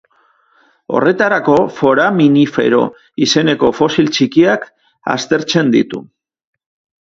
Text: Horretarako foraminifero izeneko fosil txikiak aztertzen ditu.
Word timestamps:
Horretarako 0.99 1.57
foraminifero 1.79 2.79
izeneko 3.27 3.71
fosil 3.81 4.09
txikiak 4.17 4.67
aztertzen 5.17 5.71
ditu. 5.77 6.03